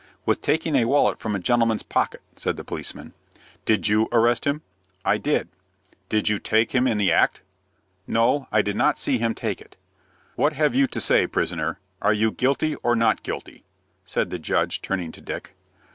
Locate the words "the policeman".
2.57-3.13